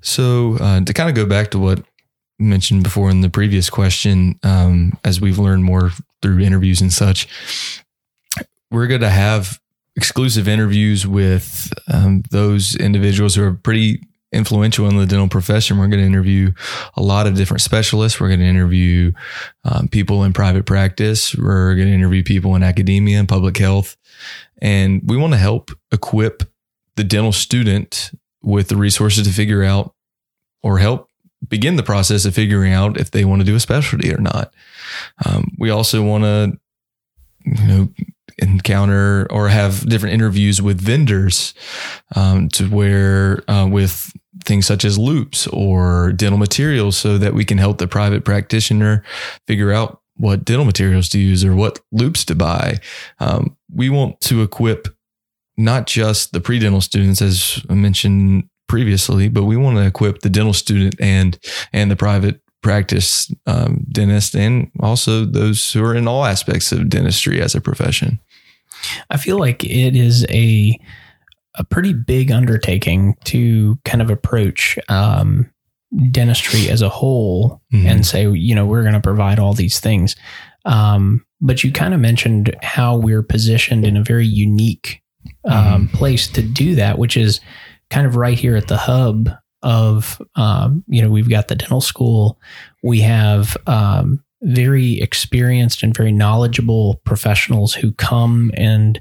so 0.00 0.56
uh, 0.60 0.80
to 0.80 0.92
kind 0.92 1.08
of 1.08 1.14
go 1.14 1.26
back 1.26 1.50
to 1.50 1.58
what 1.58 1.82
mentioned 2.38 2.82
before 2.82 3.10
in 3.10 3.20
the 3.20 3.30
previous 3.30 3.68
question 3.68 4.38
um, 4.42 4.92
as 5.04 5.20
we've 5.20 5.38
learned 5.38 5.64
more 5.64 5.90
through 6.22 6.38
interviews 6.38 6.80
and 6.80 6.92
such 6.92 7.28
we're 8.70 8.86
going 8.86 9.00
to 9.00 9.10
have 9.10 9.58
exclusive 9.96 10.46
interviews 10.46 11.06
with 11.06 11.72
um, 11.92 12.22
those 12.30 12.76
individuals 12.76 13.34
who 13.34 13.42
are 13.42 13.52
pretty 13.52 14.00
influential 14.32 14.88
in 14.88 14.96
the 14.96 15.06
dental 15.06 15.28
profession. 15.28 15.78
We're 15.78 15.88
going 15.88 16.02
to 16.02 16.06
interview 16.06 16.52
a 16.96 17.02
lot 17.02 17.26
of 17.26 17.34
different 17.34 17.62
specialists. 17.62 18.20
We're 18.20 18.28
going 18.28 18.40
to 18.40 18.46
interview 18.46 19.12
um, 19.64 19.88
people 19.88 20.24
in 20.24 20.32
private 20.32 20.66
practice. 20.66 21.34
We're 21.34 21.74
going 21.74 21.88
to 21.88 21.94
interview 21.94 22.22
people 22.22 22.54
in 22.54 22.62
academia 22.62 23.18
and 23.18 23.28
public 23.28 23.56
health. 23.56 23.96
And 24.60 25.02
we 25.04 25.16
want 25.16 25.32
to 25.32 25.38
help 25.38 25.70
equip 25.92 26.42
the 26.98 27.04
dental 27.04 27.32
student 27.32 28.10
with 28.42 28.68
the 28.68 28.76
resources 28.76 29.26
to 29.26 29.32
figure 29.32 29.62
out 29.62 29.94
or 30.62 30.78
help 30.78 31.08
begin 31.48 31.76
the 31.76 31.82
process 31.82 32.24
of 32.24 32.34
figuring 32.34 32.72
out 32.72 32.98
if 32.98 33.12
they 33.12 33.24
want 33.24 33.40
to 33.40 33.46
do 33.46 33.54
a 33.54 33.60
specialty 33.60 34.12
or 34.12 34.18
not. 34.18 34.52
Um, 35.24 35.52
we 35.58 35.70
also 35.70 36.02
want 36.02 36.24
to, 36.24 36.58
you 37.44 37.66
know, 37.66 37.88
encounter 38.38 39.26
or 39.30 39.48
have 39.48 39.88
different 39.88 40.14
interviews 40.14 40.60
with 40.60 40.80
vendors 40.80 41.54
um, 42.16 42.48
to 42.48 42.68
where 42.68 43.48
uh, 43.48 43.68
with 43.70 44.12
things 44.44 44.66
such 44.66 44.84
as 44.84 44.98
loupes 44.98 45.46
or 45.48 46.12
dental 46.12 46.38
materials 46.38 46.96
so 46.96 47.16
that 47.16 47.34
we 47.34 47.44
can 47.44 47.58
help 47.58 47.78
the 47.78 47.86
private 47.86 48.24
practitioner 48.24 49.04
figure 49.46 49.72
out 49.72 50.00
what 50.16 50.44
dental 50.44 50.64
materials 50.64 51.08
to 51.08 51.18
use 51.18 51.44
or 51.44 51.54
what 51.54 51.80
loupes 51.92 52.24
to 52.24 52.34
buy. 52.34 52.78
Um, 53.20 53.56
we 53.72 53.88
want 53.88 54.20
to 54.22 54.42
equip 54.42 54.88
not 55.58 55.86
just 55.86 56.32
the 56.32 56.40
pre-dental 56.40 56.80
students, 56.80 57.20
as 57.20 57.62
I 57.68 57.74
mentioned 57.74 58.48
previously, 58.68 59.28
but 59.28 59.44
we 59.44 59.56
want 59.56 59.76
to 59.76 59.86
equip 59.86 60.20
the 60.20 60.30
dental 60.30 60.54
student 60.54 60.94
and 61.00 61.38
and 61.72 61.90
the 61.90 61.96
private 61.96 62.40
practice 62.62 63.32
um, 63.46 63.84
dentist, 63.90 64.34
and 64.34 64.70
also 64.80 65.24
those 65.24 65.72
who 65.72 65.84
are 65.84 65.94
in 65.94 66.08
all 66.08 66.24
aspects 66.24 66.72
of 66.72 66.88
dentistry 66.88 67.42
as 67.42 67.54
a 67.54 67.60
profession. 67.60 68.20
I 69.10 69.16
feel 69.16 69.38
like 69.38 69.64
it 69.64 69.96
is 69.96 70.24
a 70.30 70.78
a 71.56 71.64
pretty 71.64 71.92
big 71.92 72.30
undertaking 72.30 73.16
to 73.24 73.78
kind 73.84 74.00
of 74.00 74.10
approach 74.10 74.78
um, 74.88 75.50
dentistry 76.10 76.70
as 76.70 76.82
a 76.82 76.88
whole 76.88 77.60
mm-hmm. 77.72 77.86
and 77.86 78.06
say, 78.06 78.30
you 78.30 78.54
know, 78.54 78.64
we're 78.64 78.82
going 78.82 78.94
to 78.94 79.00
provide 79.00 79.40
all 79.40 79.54
these 79.54 79.80
things. 79.80 80.14
Um, 80.64 81.24
but 81.40 81.64
you 81.64 81.72
kind 81.72 81.94
of 81.94 82.00
mentioned 82.00 82.54
how 82.62 82.96
we're 82.96 83.24
positioned 83.24 83.84
in 83.84 83.96
a 83.96 84.04
very 84.04 84.26
unique 84.26 85.02
um, 85.48 85.86
mm-hmm. 85.86 85.96
place 85.96 86.28
to 86.28 86.42
do 86.42 86.74
that, 86.76 86.98
which 86.98 87.16
is 87.16 87.40
kind 87.90 88.06
of 88.06 88.16
right 88.16 88.38
here 88.38 88.56
at 88.56 88.68
the 88.68 88.76
hub 88.76 89.30
of 89.62 90.22
um, 90.36 90.84
you 90.86 91.02
know 91.02 91.10
we've 91.10 91.28
got 91.30 91.48
the 91.48 91.56
dental 91.56 91.80
school 91.80 92.38
we 92.82 93.00
have 93.00 93.56
um, 93.66 94.22
very 94.42 95.00
experienced 95.00 95.82
and 95.82 95.96
very 95.96 96.12
knowledgeable 96.12 97.00
professionals 97.04 97.74
who 97.74 97.92
come 97.92 98.52
and 98.54 99.00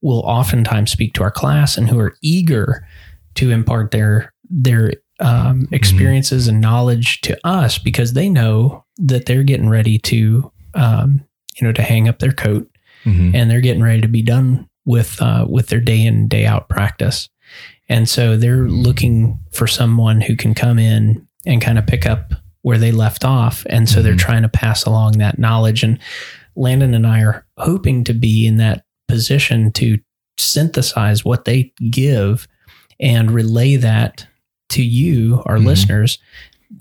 will 0.00 0.20
oftentimes 0.20 0.90
speak 0.90 1.12
to 1.12 1.22
our 1.22 1.30
class 1.30 1.76
and 1.76 1.90
who 1.90 1.98
are 1.98 2.16
eager 2.22 2.86
to 3.34 3.50
impart 3.50 3.90
their 3.90 4.32
their 4.48 4.92
um, 5.20 5.68
experiences 5.70 6.48
and 6.48 6.62
knowledge 6.62 7.20
to 7.20 7.38
us 7.44 7.76
because 7.76 8.14
they 8.14 8.28
know 8.28 8.82
that 8.96 9.26
they're 9.26 9.42
getting 9.42 9.68
ready 9.68 9.98
to 9.98 10.50
um, 10.72 11.22
you 11.60 11.66
know 11.66 11.72
to 11.72 11.82
hang 11.82 12.08
up 12.08 12.20
their 12.20 12.32
coat 12.32 12.66
Mhm. 13.04 13.34
and 13.34 13.50
they're 13.50 13.62
getting 13.62 13.82
ready 13.82 14.02
to 14.02 14.08
be 14.08 14.22
done 14.22 14.68
with 14.84 15.20
uh, 15.22 15.46
with 15.48 15.68
their 15.68 15.80
day 15.80 16.04
in 16.04 16.28
day 16.28 16.46
out 16.46 16.68
practice 16.68 17.28
and 17.88 18.08
so 18.08 18.36
they're 18.36 18.68
looking 18.68 19.38
for 19.52 19.66
someone 19.66 20.20
who 20.20 20.36
can 20.36 20.54
come 20.54 20.78
in 20.78 21.26
and 21.46 21.60
kind 21.60 21.78
of 21.78 21.86
pick 21.86 22.06
up 22.06 22.32
where 22.62 22.78
they 22.78 22.92
left 22.92 23.24
off 23.24 23.64
and 23.70 23.88
so 23.88 24.02
they're 24.02 24.14
Mhm. 24.14 24.18
trying 24.18 24.42
to 24.42 24.48
pass 24.48 24.84
along 24.84 25.12
that 25.18 25.38
knowledge 25.38 25.82
and 25.82 25.98
landon 26.56 26.94
and 26.94 27.06
i 27.06 27.20
are 27.22 27.44
hoping 27.58 28.04
to 28.04 28.12
be 28.14 28.46
in 28.46 28.56
that 28.58 28.84
position 29.08 29.72
to 29.72 29.98
synthesize 30.38 31.24
what 31.24 31.44
they 31.44 31.72
give 31.90 32.46
and 32.98 33.30
relay 33.30 33.76
that 33.76 34.26
to 34.70 34.82
you 34.82 35.42
our 35.46 35.56
Mhm. 35.58 35.66
listeners 35.66 36.18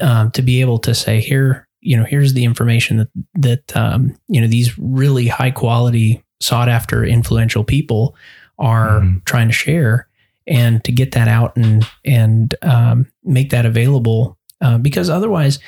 um, 0.01 0.31
to 0.31 0.41
be 0.41 0.61
able 0.61 0.79
to 0.79 0.93
say 0.93 1.19
here 1.19 1.67
you 1.81 1.97
know 1.97 2.03
here's 2.03 2.33
the 2.33 2.43
information 2.43 2.97
that 2.97 3.09
that 3.35 3.75
um, 3.77 4.15
you 4.27 4.39
know 4.41 4.47
these 4.47 4.77
really 4.77 5.27
high 5.27 5.51
quality 5.51 6.21
sought 6.39 6.69
after 6.69 7.03
influential 7.03 7.63
people 7.63 8.15
are 8.57 9.01
Mhm. 9.01 9.23
trying 9.25 9.47
to 9.47 9.53
share 9.53 10.07
and 10.47 10.83
to 10.83 10.91
get 10.91 11.11
that 11.11 11.27
out 11.27 11.55
and 11.57 11.85
and 12.05 12.55
um, 12.61 13.05
make 13.23 13.49
that 13.51 13.65
available 13.65 14.37
uh, 14.61 14.77
because 14.77 15.09
otherwise 15.09 15.59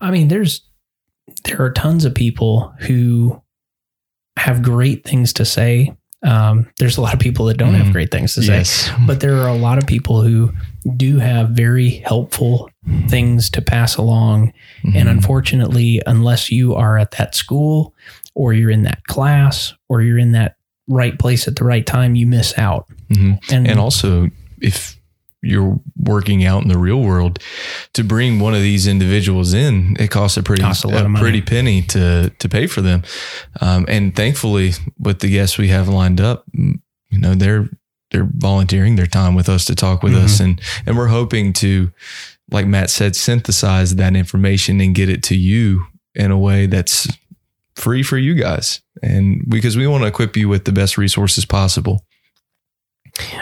i 0.00 0.10
mean 0.10 0.28
there's 0.28 0.62
there 1.44 1.60
are 1.62 1.70
tons 1.72 2.04
of 2.04 2.14
people 2.14 2.74
who 2.80 3.40
have 4.36 4.62
great 4.62 5.04
things 5.04 5.32
to 5.34 5.44
say 5.44 5.94
um, 6.22 6.66
there's 6.78 6.96
a 6.96 7.02
lot 7.02 7.12
of 7.12 7.20
people 7.20 7.44
that 7.46 7.58
don't 7.58 7.74
Mhm. 7.74 7.82
have 7.84 7.92
great 7.92 8.10
things 8.10 8.34
to 8.34 8.42
say 8.42 8.56
Yes. 8.58 8.90
but 9.06 9.20
there 9.20 9.36
are 9.36 9.48
a 9.48 9.54
lot 9.56 9.76
of 9.78 9.86
people 9.86 10.22
who 10.22 10.52
do 10.96 11.18
have 11.18 11.50
very 11.50 12.02
helpful 12.06 12.70
things 13.08 13.50
to 13.50 13.60
pass 13.62 13.96
along 13.96 14.52
and 14.94 15.06
Mhm. 15.06 15.10
unfortunately, 15.10 16.00
unless 16.06 16.50
you 16.50 16.74
are 16.74 16.96
at 16.98 17.10
that 17.12 17.34
school 17.34 17.94
or 18.34 18.52
you're 18.52 18.70
in 18.70 18.82
that 18.82 19.04
class 19.06 19.74
or 19.88 20.02
you're 20.02 20.18
in 20.18 20.32
that 20.32 20.56
right 20.88 21.18
place 21.18 21.48
at 21.48 21.56
the 21.56 21.64
right 21.64 21.86
time, 21.86 22.14
you 22.14 22.26
miss 22.26 22.56
out. 22.58 22.86
Mhm. 23.12 23.38
And, 23.50 23.66
And 23.68 23.78
also, 23.78 24.30
if 24.60 24.96
you're 25.42 25.78
working 25.98 26.44
out 26.44 26.62
in 26.62 26.68
the 26.68 26.78
real 26.78 27.00
world, 27.02 27.38
to 27.92 28.02
bring 28.02 28.40
one 28.40 28.54
of 28.54 28.60
these 28.62 28.86
individuals 28.86 29.52
in, 29.54 29.94
it 29.98 30.10
costs 30.10 30.36
a 30.38 30.42
pretty 30.42 30.62
Costs 30.62 30.84
a 30.84 31.08
money. 31.08 31.20
pretty 31.20 31.42
penny 31.42 31.82
to 31.82 32.30
to 32.38 32.48
pay 32.48 32.66
for 32.66 32.80
them. 32.80 33.02
Um, 33.60 33.84
and 33.88 34.14
thankfully, 34.16 34.72
with 34.98 35.18
the 35.20 35.28
guests 35.30 35.58
we 35.58 35.68
have 35.68 35.88
lined 35.88 36.20
up, 36.20 36.44
you 36.54 36.80
know 37.18 37.34
they're 37.34 37.68
they're 38.10 38.28
volunteering 38.36 38.96
their 38.96 39.06
time 39.06 39.34
with 39.34 39.48
us 39.48 39.64
to 39.66 39.74
talk 39.74 40.02
with 40.02 40.14
us, 40.14 40.34
Mm-hmm. 40.36 40.44
and 40.44 40.60
and 40.86 40.96
we're 40.96 41.08
hoping 41.08 41.52
to, 41.54 41.90
like 42.50 42.66
Matt 42.66 42.88
said, 42.90 43.14
synthesize 43.16 43.96
that 43.96 44.16
information 44.16 44.80
and 44.80 44.94
get 44.94 45.08
it 45.08 45.22
to 45.24 45.36
you 45.36 45.86
in 46.14 46.30
a 46.30 46.38
way 46.38 46.66
that's 46.66 47.06
free 47.76 48.02
for 48.02 48.16
you 48.18 48.34
guys, 48.34 48.80
and 49.02 49.44
because 49.48 49.76
we 49.76 49.86
want 49.86 50.02
to 50.02 50.08
equip 50.08 50.36
you 50.36 50.48
with 50.48 50.64
the 50.64 50.72
best 50.72 50.96
resources 50.98 51.44
possible. 51.44 52.04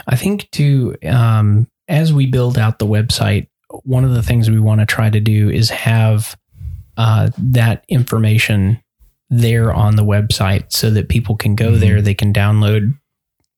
I 0.07 0.17
think 0.17 0.51
too, 0.51 0.97
um, 1.07 1.67
as 1.89 2.13
we 2.13 2.27
build 2.27 2.59
out 2.59 2.79
the 2.79 2.87
website, 2.87 3.49
one 3.85 4.05
of 4.05 4.13
the 4.13 4.23
things 4.23 4.51
we 4.51 4.61
want 4.61 4.81
to 4.81 4.87
try 4.87 5.09
to 5.09 5.21
do 5.21 5.49
is 5.51 5.71
have 5.71 6.37
uh, 6.99 7.31
that 7.39 7.85
information 7.89 8.79
there 9.31 9.73
on 9.73 9.97
the 9.97 10.05
website 10.05 10.71
so 10.73 10.91
that 10.91 11.09
people 11.09 11.37
can 11.37 11.55
go 11.55 11.73
Mhm. 11.73 11.81
there, 11.81 12.03
they 12.03 12.13
can 12.15 12.35
download. 12.35 12.95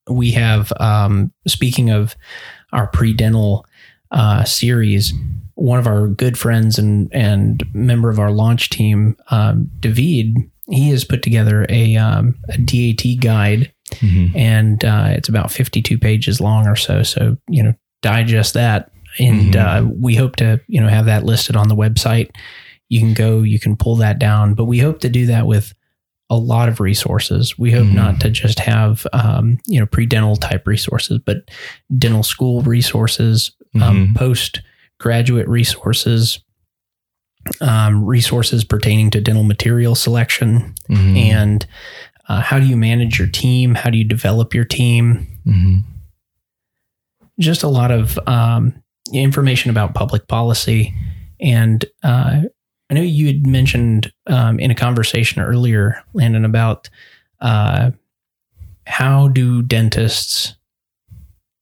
We 0.09 0.31
have, 0.33 0.73
um, 0.79 1.33
speaking 1.49 1.91
of 1.91 2.15
our 2.73 2.87
pre 2.87 3.13
dental 3.13 3.67
uh, 4.13 4.45
series, 4.45 5.13
one 5.55 5.81
of 5.81 5.89
our 5.89 6.07
good 6.07 6.39
friends 6.39 6.79
and, 6.79 7.09
and 7.13 7.65
member 7.75 8.09
of 8.09 8.21
our 8.21 8.31
launch 8.31 8.71
team, 8.71 9.17
um, 9.31 9.69
David, 9.81 10.37
he 10.71 10.91
has 10.91 11.05
put 11.05 11.23
together 11.23 11.67
a, 11.69 11.97
um, 11.97 12.35
a 12.49 12.57
DAT 12.59 13.21
guide 13.21 13.73
Mhm. 14.01 14.35
and 14.35 14.85
uh, 14.85 15.09
it's 15.11 15.29
about 15.29 15.51
52 15.53 15.99
pages 15.99 16.41
long 16.41 16.67
or 16.67 16.75
so. 16.77 17.03
So, 17.03 17.37
you 17.49 17.63
know, 17.63 17.75
digest 18.03 18.55
that. 18.55 18.91
And 19.19 19.53
Mhm. 19.55 19.57
uh, 19.87 19.89
we 20.01 20.15
hope 20.17 20.37
to, 20.37 20.61
you 20.67 20.81
know, 20.81 20.89
have 20.89 21.07
that 21.07 21.25
listed 21.25 21.55
on 21.55 21.69
the 21.69 21.77
website. 21.77 22.31
You 22.89 23.01
can 23.01 23.15
go, 23.15 23.43
you 23.43 23.59
can 23.61 23.77
pull 23.77 23.97
that 23.97 24.19
down, 24.19 24.55
but 24.55 24.65
we 24.65 24.79
hope 24.79 25.01
to 25.01 25.09
do 25.09 25.27
that 25.27 25.47
with 25.47 25.75
a 26.31 26.37
lot 26.37 26.69
of 26.71 26.81
resources. 26.81 27.59
We 27.59 27.71
hope 27.71 27.87
Mhm. 27.87 27.95
not 27.95 28.21
to 28.21 28.31
just 28.31 28.59
have, 28.61 29.07
um, 29.13 29.59
you 29.67 29.79
know, 29.79 29.87
pre 29.87 30.07
dental 30.07 30.37
type 30.37 30.67
resources, 30.67 31.19
but 31.25 31.51
dental 31.99 32.23
school 32.23 32.63
resources, 32.63 33.53
um, 33.81 34.09
Mhm. 34.09 34.17
post 34.17 34.63
graduate 34.99 35.47
resources, 35.49 36.39
um, 37.61 38.05
resources 38.05 38.65
pertaining 38.65 39.11
to 39.11 39.21
dental 39.21 39.45
material 39.45 39.95
selection, 39.95 40.75
Mhm. 40.91 41.17
and 41.17 41.67
uh, 42.29 42.41
how 42.41 42.59
do 42.59 42.67
you 42.67 42.77
manage 42.77 43.19
your 43.19 43.29
team? 43.29 43.75
How 43.75 43.91
do 43.91 43.99
you 43.99 44.05
develop 44.05 44.55
your 44.55 44.65
team? 44.65 45.27
Mhm. 45.47 45.83
Just 47.39 47.63
a 47.63 47.69
lot 47.69 47.91
of 47.91 48.19
um, 48.27 48.75
information 49.13 49.71
about 49.71 49.95
public 49.95 50.29
policy. 50.29 50.95
And 51.41 51.85
uh, 52.03 52.43
I 52.91 52.95
know 52.95 53.03
you 53.03 53.27
had 53.27 53.47
mentioned 53.47 54.13
um, 54.29 54.59
in 54.61 54.71
a 54.71 54.75
conversation 54.75 55.43
earlier, 55.43 56.03
Landon, 56.15 56.45
about 56.45 56.89
uh, 57.41 57.91
how 58.87 59.29
do 59.29 59.63
dentists 59.63 60.55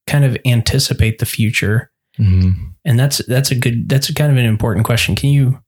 kind 0.06 0.24
of 0.24 0.36
anticipate 0.44 1.18
the 1.18 1.26
future? 1.26 1.90
Mhm. 2.18 2.74
And 2.84 2.98
that's 2.98 3.24
that's 3.26 3.50
a 3.50 3.54
good 3.54 3.88
that's 3.88 4.08
a 4.10 4.14
kind 4.14 4.30
of 4.30 4.36
an 4.36 4.44
important 4.44 4.84
question. 4.84 5.14
Can 5.16 5.30
you 5.30 5.58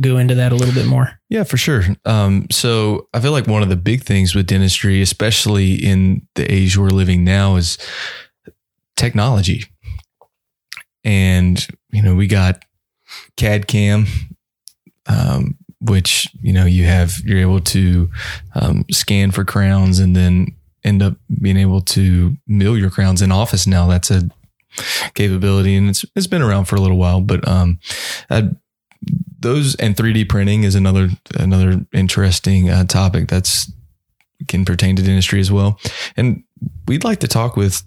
go 0.00 0.18
into 0.18 0.34
that 0.36 0.52
a 0.52 0.54
little 0.54 0.74
bit 0.74 0.86
more? 0.86 1.18
Yeah, 1.28 1.44
for 1.44 1.56
sure. 1.56 1.82
Um, 2.04 2.46
so 2.50 3.08
I 3.12 3.20
feel 3.20 3.32
like 3.32 3.46
one 3.46 3.62
of 3.62 3.68
the 3.68 3.76
big 3.76 4.02
things 4.02 4.34
with 4.34 4.46
dentistry, 4.46 5.02
especially 5.02 5.74
in 5.74 6.26
the 6.34 6.50
age 6.52 6.76
we're 6.76 6.90
living 6.90 7.24
now, 7.24 7.56
is 7.56 7.78
technology. 8.96 9.64
And, 11.04 11.66
you 11.90 12.02
know, 12.02 12.14
we 12.14 12.26
got 12.26 12.64
CAD 13.36 13.66
CAM, 13.66 14.06
um, 15.06 15.56
which, 15.80 16.28
you 16.42 16.52
know, 16.52 16.66
you 16.66 16.84
have, 16.84 17.18
you're 17.24 17.38
able 17.38 17.60
to 17.60 18.10
um, 18.54 18.84
scan 18.90 19.30
for 19.30 19.44
crowns 19.44 19.98
and 19.98 20.14
then 20.14 20.48
end 20.84 21.02
up 21.02 21.16
being 21.40 21.56
able 21.56 21.80
to 21.80 22.36
mill 22.46 22.76
your 22.76 22.90
crowns 22.90 23.22
in 23.22 23.32
office 23.32 23.66
now. 23.66 23.86
That's 23.86 24.10
a 24.10 24.28
capability 25.14 25.76
and 25.76 25.88
it's, 25.88 26.04
it's 26.14 26.26
been 26.26 26.42
around 26.42 26.66
for 26.66 26.76
a 26.76 26.80
little 26.80 26.98
while, 26.98 27.20
but 27.20 27.46
um, 27.48 27.78
I, 28.28 28.50
those 29.38 29.74
and 29.76 29.96
3D 29.96 30.28
printing 30.28 30.64
is 30.64 30.74
another 30.74 31.08
another 31.38 31.86
interesting 31.92 32.70
uh, 32.70 32.84
topic 32.84 33.28
that's 33.28 33.70
can 34.46 34.64
pertain 34.64 34.96
to 34.96 35.02
dentistry 35.02 35.40
as 35.40 35.50
well. 35.50 35.80
And 36.16 36.44
we'd 36.86 37.04
like 37.04 37.20
to 37.20 37.28
talk 37.28 37.56
with 37.56 37.82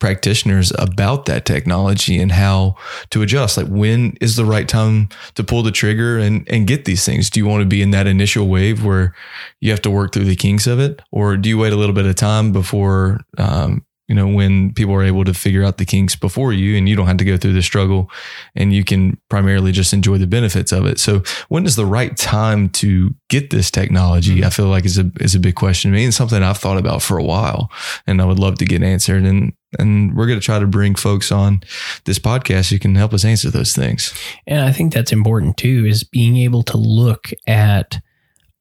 practitioners 0.00 0.72
about 0.78 1.24
that 1.26 1.46
technology 1.46 2.20
and 2.20 2.32
how 2.32 2.76
to 3.10 3.22
adjust. 3.22 3.56
Like 3.56 3.68
when 3.68 4.16
is 4.20 4.36
the 4.36 4.44
right 4.44 4.68
time 4.68 5.08
to 5.34 5.44
pull 5.44 5.62
the 5.62 5.70
trigger 5.70 6.18
and 6.18 6.46
and 6.50 6.66
get 6.66 6.84
these 6.84 7.04
things? 7.04 7.30
Do 7.30 7.40
you 7.40 7.46
want 7.46 7.62
to 7.62 7.68
be 7.68 7.82
in 7.82 7.90
that 7.92 8.06
initial 8.06 8.48
wave 8.48 8.84
where 8.84 9.14
you 9.60 9.70
have 9.70 9.82
to 9.82 9.90
work 9.90 10.12
through 10.12 10.24
the 10.24 10.36
kinks 10.36 10.66
of 10.66 10.78
it, 10.80 11.00
or 11.10 11.36
do 11.36 11.48
you 11.48 11.58
wait 11.58 11.72
a 11.72 11.76
little 11.76 11.94
bit 11.94 12.06
of 12.06 12.16
time 12.16 12.52
before? 12.52 13.20
Um, 13.38 13.84
you 14.08 14.14
know, 14.14 14.28
when 14.28 14.72
people 14.74 14.94
are 14.94 15.02
able 15.02 15.24
to 15.24 15.32
figure 15.32 15.64
out 15.64 15.78
the 15.78 15.84
kinks 15.84 16.14
before 16.14 16.52
you 16.52 16.76
and 16.76 16.88
you 16.88 16.94
don't 16.94 17.06
have 17.06 17.16
to 17.16 17.24
go 17.24 17.36
through 17.38 17.54
the 17.54 17.62
struggle 17.62 18.10
and 18.54 18.74
you 18.74 18.84
can 18.84 19.18
primarily 19.30 19.72
just 19.72 19.94
enjoy 19.94 20.18
the 20.18 20.26
benefits 20.26 20.72
of 20.72 20.84
it. 20.84 21.00
So 21.00 21.22
when 21.48 21.64
is 21.64 21.76
the 21.76 21.86
right 21.86 22.14
time 22.16 22.68
to 22.70 23.14
get 23.30 23.50
this 23.50 23.70
technology? 23.70 24.36
Mm-hmm. 24.36 24.46
I 24.46 24.50
feel 24.50 24.66
like 24.66 24.84
is 24.84 24.98
a 24.98 25.10
is 25.20 25.34
a 25.34 25.40
big 25.40 25.54
question 25.54 25.90
to 25.90 25.96
me 25.96 26.04
and 26.04 26.12
something 26.12 26.42
I've 26.42 26.58
thought 26.58 26.76
about 26.76 27.02
for 27.02 27.16
a 27.16 27.24
while 27.24 27.70
and 28.06 28.20
I 28.20 28.26
would 28.26 28.38
love 28.38 28.56
to 28.56 28.66
get 28.66 28.82
answered. 28.82 29.24
And 29.24 29.54
and 29.78 30.14
we're 30.14 30.26
going 30.26 30.38
to 30.38 30.44
try 30.44 30.58
to 30.58 30.66
bring 30.66 30.94
folks 30.94 31.32
on 31.32 31.62
this 32.04 32.18
podcast 32.18 32.70
who 32.70 32.78
can 32.78 32.94
help 32.94 33.12
us 33.14 33.24
answer 33.24 33.50
those 33.50 33.72
things. 33.72 34.14
And 34.46 34.60
I 34.60 34.70
think 34.70 34.92
that's 34.92 35.12
important 35.12 35.56
too, 35.56 35.86
is 35.86 36.04
being 36.04 36.36
able 36.36 36.62
to 36.64 36.76
look 36.76 37.30
at 37.46 38.00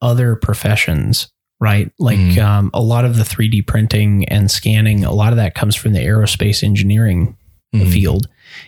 other 0.01 0.35
professions, 0.35 1.31
right? 1.63 1.89
Like 1.98 2.17
Mhm. 2.20 2.43
um, 2.43 2.70
a 2.74 2.82
lot 2.82 3.05
of 3.05 3.15
the 3.15 3.24
3D 3.24 3.62
printing 3.62 4.25
and 4.25 4.51
scanning, 4.51 5.05
a 5.05 5.13
lot 5.13 5.32
of 5.32 5.38
that 5.38 5.55
comes 5.55 5.77
from 5.77 5.93
the 5.93 6.00
aerospace 6.01 6.62
engineering 6.62 7.38
Mhm. 7.74 7.89
field. 7.89 8.27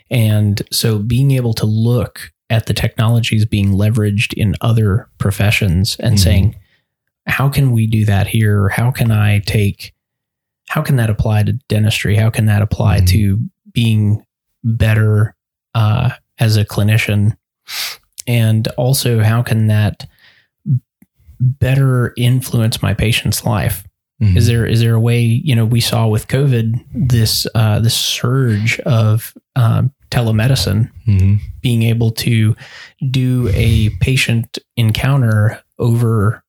And 0.09 0.61
so 0.71 0.99
being 0.99 1.31
able 1.31 1.53
to 1.55 1.65
look 1.65 2.31
at 2.49 2.67
the 2.67 2.73
technologies 2.73 3.43
being 3.45 3.73
leveraged 3.73 4.33
in 4.33 4.55
other 4.61 5.09
professions 5.17 5.97
and 5.99 6.15
Mhm. 6.15 6.19
saying, 6.19 6.55
how 7.27 7.49
can 7.49 7.71
we 7.73 7.85
do 7.85 8.05
that 8.05 8.27
here? 8.27 8.69
How 8.69 8.91
can 8.91 9.11
I 9.11 9.39
take, 9.39 9.93
how 10.69 10.81
can 10.81 10.95
that 10.95 11.09
apply 11.09 11.43
to 11.43 11.53
dentistry? 11.67 12.15
How 12.15 12.29
can 12.29 12.45
that 12.45 12.61
apply 12.61 13.01
to 13.07 13.39
being 13.73 14.23
better 14.63 15.35
uh, 15.73 16.11
as 16.39 16.55
a 16.55 16.63
clinician? 16.63 17.35
And 18.25 18.67
also, 18.77 19.21
how 19.21 19.41
can 19.43 19.67
that 19.67 20.07
better 21.39 22.13
influence 22.17 22.81
my 22.81 22.93
patient's 22.93 23.43
life? 23.45 23.83
Mhm. 24.21 24.37
Is 24.37 24.47
there 24.47 24.65
is 24.65 24.79
there 24.79 24.93
a 24.95 24.99
way 24.99 25.21
you 25.21 25.55
know 25.55 25.65
we 25.65 25.81
saw 25.81 26.07
with 26.07 26.27
COVID 26.27 26.79
this 26.93 27.45
uh, 27.53 27.79
this 27.79 27.93
surge 27.95 28.79
of 28.81 29.33
um, 29.55 29.91
telemedicine 30.09 30.89
Mhm. 31.07 31.39
being 31.61 31.83
able 31.83 32.11
to 32.11 32.55
do 33.11 33.49
a 33.53 33.89
patient 33.99 34.57
encounter 34.77 35.61
over 35.79 36.43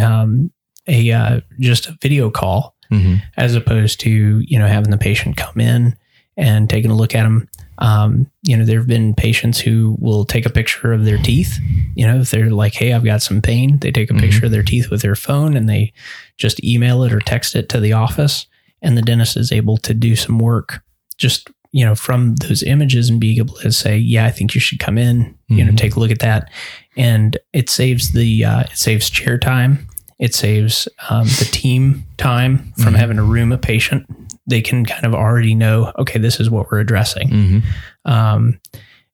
um, 0.00 0.50
a 0.86 1.10
uh, 1.12 1.40
just 1.60 1.86
a 1.88 1.96
video 2.00 2.30
call 2.30 2.74
Mhm. 2.90 3.20
as 3.36 3.54
opposed 3.54 4.00
to 4.00 4.40
you 4.46 4.58
know 4.58 4.66
having 4.66 4.90
the 4.90 4.96
patient 4.98 5.36
come 5.36 5.60
in 5.60 5.94
and 6.38 6.70
taking 6.70 6.90
a 6.90 6.96
look 6.96 7.14
at 7.14 7.24
them. 7.24 7.48
Um, 7.78 8.30
you 8.42 8.56
know, 8.56 8.64
there 8.64 8.78
have 8.78 8.88
been 8.88 9.14
patients 9.14 9.60
who 9.60 9.96
will 10.00 10.24
take 10.24 10.46
a 10.46 10.50
picture 10.50 10.92
of 10.92 11.04
their 11.04 11.18
teeth. 11.18 11.58
You 11.94 12.06
know, 12.06 12.20
if 12.20 12.30
they're 12.30 12.50
like, 12.50 12.74
"Hey, 12.74 12.92
I've 12.92 13.04
got 13.04 13.22
some 13.22 13.40
pain," 13.40 13.78
they 13.78 13.90
take 13.92 14.10
a 14.10 14.14
Mhm. 14.14 14.20
picture 14.20 14.46
of 14.46 14.50
their 14.52 14.62
teeth 14.64 14.90
with 14.90 15.00
their 15.02 15.14
phone 15.14 15.56
and 15.56 15.68
they 15.68 15.92
just 16.36 16.62
email 16.64 17.02
it 17.04 17.12
or 17.12 17.20
text 17.20 17.54
it 17.54 17.68
to 17.70 17.80
the 17.80 17.92
office, 17.92 18.46
and 18.82 18.96
the 18.96 19.02
dentist 19.02 19.36
is 19.36 19.52
able 19.52 19.76
to 19.78 19.94
do 19.94 20.16
some 20.16 20.38
work 20.38 20.82
just 21.18 21.48
you 21.72 21.84
know 21.84 21.94
from 21.94 22.34
those 22.36 22.62
images 22.62 23.10
and 23.10 23.20
being 23.20 23.38
able 23.38 23.54
to 23.56 23.70
say, 23.70 23.96
"Yeah, 23.98 24.24
I 24.26 24.30
think 24.30 24.54
you 24.54 24.60
should 24.60 24.78
come 24.80 24.98
in." 24.98 25.34
You 25.48 25.64
know, 25.64 25.72
Mhm. 25.72 25.76
take 25.76 25.96
a 25.96 26.00
look 26.00 26.10
at 26.10 26.18
that, 26.20 26.50
and 26.96 27.36
it 27.52 27.70
saves 27.70 28.12
the 28.12 28.44
uh, 28.44 28.60
it 28.60 28.76
saves 28.76 29.08
chair 29.10 29.38
time. 29.38 29.86
It 30.18 30.34
saves 30.34 30.88
um, 31.10 31.26
the 31.38 31.48
team 31.52 32.04
time 32.16 32.72
from 32.78 32.94
Mhm. 32.94 32.98
having 32.98 33.16
to 33.18 33.22
room 33.22 33.52
a 33.52 33.58
patient. 33.58 34.04
They 34.48 34.60
can 34.62 34.84
kind 34.84 35.04
of 35.04 35.14
already 35.14 35.54
know, 35.54 35.92
okay, 35.98 36.18
this 36.18 36.40
is 36.40 36.48
what 36.50 36.70
we're 36.70 36.80
addressing. 36.80 37.28
Mhm. 37.28 37.62
Um, 38.04 38.60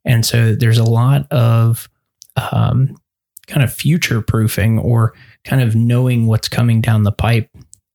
and 0.05 0.25
so 0.25 0.55
there's 0.55 0.79
a 0.79 0.85
lot 0.85 1.31
of 1.33 1.89
um, 2.53 2.97
kind 3.47 3.63
of 3.63 3.73
future 3.73 4.21
proofing 4.23 4.79
or 4.79 5.13
kind 5.45 5.61
of 5.63 5.75
knowing 5.77 6.27
what's 6.27 6.49
coming 6.49 6.81
down 6.81 7.03
the 7.05 7.13
pipe 7.13 7.49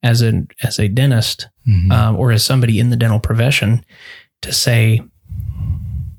as 0.03 0.21
a 0.21 0.45
as 0.63 0.79
a 0.79 0.87
dentist 0.87 1.47
Mhm. 1.67 1.91
um, 1.91 2.15
or 2.15 2.31
as 2.31 2.43
somebody 2.45 2.79
in 2.79 2.89
the 2.89 2.95
dental 2.95 3.19
profession 3.19 3.83
to 4.43 4.53
say, 4.53 5.01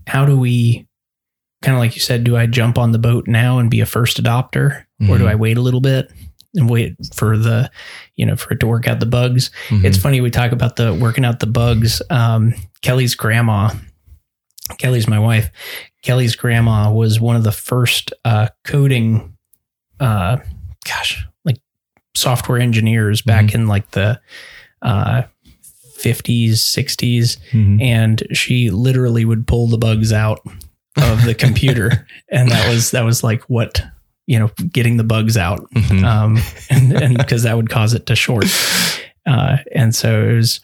how 0.07 0.25
do 0.27 0.37
we 0.39 0.87
kind 1.63 1.75
of 1.77 1.81
like 1.81 1.95
you 1.95 2.01
said, 2.01 2.25
do 2.25 2.37
I 2.37 2.47
jump 2.47 2.79
on 2.79 2.93
the 2.93 2.99
boat 2.99 3.27
now 3.29 3.59
and 3.59 3.71
be 3.71 3.81
a 3.81 3.87
first 3.87 4.23
adopter, 4.23 4.85
or 5.09 5.19
do 5.19 5.25
Mhm. 5.25 5.29
I 5.29 5.35
wait 5.35 5.57
a 5.59 5.61
little 5.63 5.81
bit 5.81 6.11
and 6.55 6.69
wait 6.69 6.97
for 7.15 7.37
the, 7.39 7.71
you 8.17 8.27
know, 8.27 8.37
for 8.37 8.53
it 8.55 8.61
to 8.61 8.67
work 8.67 8.87
out 8.89 9.01
the 9.01 9.07
bugs? 9.07 9.51
Mhm. 9.69 9.85
It's 9.85 9.99
funny 9.99 10.21
we 10.21 10.31
talk 10.31 10.53
about 10.53 10.77
the 10.77 10.93
working 10.95 11.25
out 11.25 11.41
the 11.41 11.47
bugs. 11.47 12.03
Um, 12.11 12.55
Kelly's 12.83 13.15
grandma, 13.15 13.71
Kelly's 14.79 15.09
my 15.09 15.19
wife. 15.19 15.51
Kelly's 16.03 16.35
grandma 16.37 16.91
was 16.93 17.21
one 17.21 17.37
of 17.37 17.45
the 17.45 17.53
first 17.53 18.13
uh, 18.25 18.49
coding, 18.65 19.37
uh, 20.01 20.39
gosh, 20.87 21.27
like 21.45 21.57
software 22.15 22.59
engineers 22.59 23.21
back 23.23 23.55
in 23.55 23.67
like 23.67 23.91
the 23.91 24.21
uh, 24.83 25.23
50s, 25.99 26.53
60s, 26.63 27.37
Mhm. 27.53 27.83
and 27.83 28.23
she 28.33 28.71
literally 28.71 29.25
would 29.27 29.47
pull 29.47 29.69
the 29.69 29.77
bugs 29.77 30.13
out 30.13 30.41
of 30.97 31.25
the 31.25 31.35
computer, 31.35 32.07
and 32.33 32.51
that 32.51 32.69
was 32.73 32.93
that 32.93 33.05
was 33.05 33.23
like 33.23 33.43
what 33.51 33.83
you 34.31 34.39
know, 34.39 34.49
getting 34.73 34.97
the 34.97 35.03
bugs 35.05 35.37
out 35.37 35.69
Mhm. 35.75 36.05
um, 36.05 36.39
and 36.71 37.19
because 37.19 37.43
that 37.43 37.57
would 37.57 37.69
cause 37.69 37.95
it 37.95 38.07
to 38.07 38.15
short. 38.15 38.45
Uh, 39.27 39.57
and 39.75 39.93
so 39.93 40.23
it 40.29 40.35
was, 40.37 40.61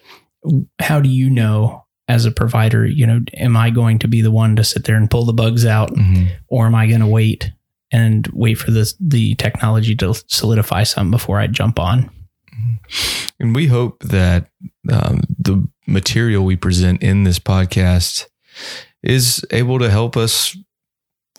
how 0.81 1.01
do 1.01 1.09
you 1.09 1.29
know 1.29 1.85
as 2.07 2.25
a 2.27 2.31
provider, 2.31 2.87
you 2.87 3.05
know, 3.05 3.21
am 3.35 3.57
I 3.57 3.71
going 3.71 3.99
to 3.99 4.09
be 4.09 4.21
the 4.23 4.31
one 4.31 4.55
to 4.55 4.63
sit 4.63 4.85
there 4.85 4.95
and 4.95 5.11
pull 5.11 5.25
the 5.25 5.33
bugs 5.33 5.67
out, 5.67 5.93
Mhm. 5.93 6.29
or 6.47 6.67
am 6.67 6.77
I 6.77 6.87
going 6.87 7.01
to 7.01 7.09
wait 7.09 7.51
and 7.91 8.29
wait 8.33 8.55
for 8.55 8.71
this 8.71 8.95
the 9.01 9.35
technology 9.35 9.97
to 9.97 10.15
solidify 10.29 10.85
something 10.85 11.11
before 11.11 11.41
I 11.41 11.49
jump 11.49 11.81
on? 11.81 12.09
And 13.41 13.55
we 13.55 13.67
hope 13.67 14.01
that 14.05 14.47
um, 14.93 15.23
the 15.39 15.67
material 15.89 16.45
we 16.45 16.55
present 16.55 17.03
in 17.03 17.25
this 17.25 17.41
podcast 17.41 18.27
is 19.03 19.45
able 19.51 19.81
to 19.81 19.91
help 19.91 20.17
us 20.17 20.57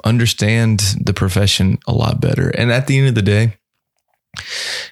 understand 0.04 0.80
the 1.00 1.14
profession 1.14 1.80
a 1.88 1.94
lot 1.94 2.22
better. 2.22 2.50
And 2.50 2.72
at 2.72 2.88
the 2.88 2.98
end 2.98 3.08
of 3.08 3.16
the 3.16 3.22
day, 3.22 3.58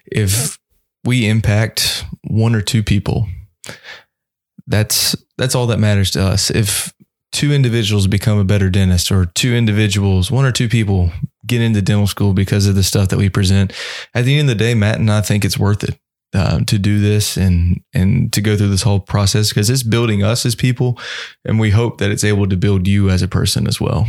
if 0.05 0.57
we 1.03 1.27
impact 1.27 2.05
one 2.23 2.55
or 2.55 2.61
two 2.61 2.83
people, 2.83 3.27
that's 4.67 5.15
that's 5.37 5.55
all 5.55 5.67
that 5.67 5.79
matters 5.79 6.11
to 6.11 6.21
us. 6.21 6.49
If 6.49 6.93
two 7.31 7.51
individuals 7.51 8.07
become 8.07 8.39
a 8.39 8.45
better 8.45 8.69
dentist 8.69 9.11
or 9.11 9.25
two 9.25 9.53
individuals, 9.53 10.31
one 10.31 10.45
or 10.45 10.51
two 10.51 10.69
people 10.69 11.11
get 11.45 11.61
into 11.61 11.81
dental 11.81 12.07
school 12.07 12.33
because 12.33 12.65
of 12.65 12.75
the 12.75 12.83
stuff 12.83 13.09
that 13.09 13.17
we 13.17 13.29
present, 13.29 13.73
at 14.13 14.25
the 14.25 14.39
end 14.39 14.49
of 14.49 14.57
the 14.57 14.63
day, 14.63 14.73
Matt 14.73 14.99
and 14.99 15.11
I 15.11 15.21
think 15.21 15.45
it's 15.45 15.59
worth 15.59 15.83
it 15.83 15.99
uh, 16.35 16.59
to 16.65 16.77
do 16.77 16.99
this 16.99 17.37
and 17.37 17.81
and 17.93 18.31
to 18.33 18.41
go 18.41 18.57
through 18.57 18.69
this 18.69 18.81
whole 18.81 18.99
process 18.99 19.49
because 19.49 19.69
it's 19.69 19.83
building 19.83 20.23
us 20.23 20.45
as 20.45 20.55
people, 20.55 20.99
and 21.45 21.59
we 21.59 21.71
hope 21.71 21.97
that 21.99 22.11
it's 22.11 22.23
able 22.23 22.47
to 22.49 22.57
build 22.57 22.87
you 22.87 23.09
as 23.09 23.21
a 23.21 23.27
person 23.27 23.67
as 23.67 23.79
well. 23.79 24.05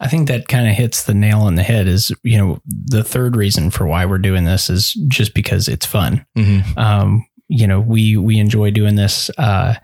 I 0.00 0.08
think 0.08 0.28
that 0.28 0.48
kind 0.48 0.66
of 0.68 0.74
hits 0.74 1.04
the 1.04 1.14
nail 1.14 1.40
on 1.40 1.54
the 1.54 1.62
head. 1.62 1.86
Is 1.86 2.10
you 2.22 2.38
know 2.38 2.60
the 2.66 3.04
third 3.04 3.36
reason 3.36 3.70
for 3.70 3.86
why 3.86 4.06
we're 4.06 4.18
doing 4.18 4.44
this 4.44 4.70
is 4.70 4.94
just 5.08 5.34
because 5.34 5.68
it's 5.68 5.86
fun. 5.86 6.24
Mm-hmm. 6.36 6.78
um, 6.78 7.26
you 7.48 7.66
know, 7.66 7.80
we 7.80 8.16
we 8.16 8.38
enjoy 8.38 8.70
doing 8.70 8.96
this. 8.96 9.30
Uh, 9.38 9.74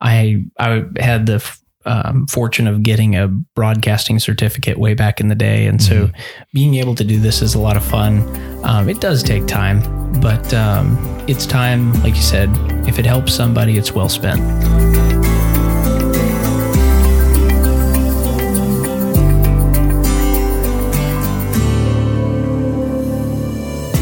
I 0.00 0.44
I 0.58 0.84
had 0.98 1.26
the 1.26 1.34
f- 1.34 1.60
um, 1.86 2.26
fortune 2.26 2.66
of 2.66 2.82
getting 2.82 3.16
a 3.16 3.28
broadcasting 3.28 4.18
certificate 4.18 4.78
way 4.78 4.94
back 4.94 5.20
in 5.20 5.28
the 5.28 5.34
day, 5.34 5.66
and 5.66 5.82
so 5.82 6.10
being 6.52 6.74
able 6.74 6.94
to 6.94 7.04
do 7.04 7.18
this 7.18 7.42
is 7.42 7.54
a 7.54 7.60
lot 7.60 7.76
of 7.76 7.84
fun. 7.84 8.22
Um, 8.64 8.88
it 8.88 9.00
does 9.00 9.22
take 9.22 9.46
time, 9.46 9.80
but 10.20 10.52
um, 10.54 10.98
it's 11.28 11.46
time, 11.46 11.92
like 12.02 12.14
you 12.14 12.22
said, 12.22 12.50
if 12.88 12.98
it 12.98 13.06
helps 13.06 13.34
somebody, 13.34 13.76
it's 13.76 13.92
well 13.92 14.08
spent. 14.08 14.40